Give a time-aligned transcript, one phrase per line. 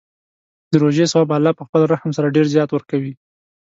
[0.71, 3.13] د روژې ثواب الله په خپل رحم سره ډېر زیات ورکوي.